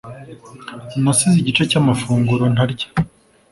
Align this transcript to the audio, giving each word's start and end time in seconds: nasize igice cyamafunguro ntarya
nasize 1.03 1.35
igice 1.39 1.63
cyamafunguro 1.71 2.43
ntarya 2.53 2.87